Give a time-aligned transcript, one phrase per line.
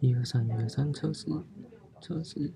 [0.00, 1.26] 一二三，一二三，测试，
[2.00, 2.52] 测试。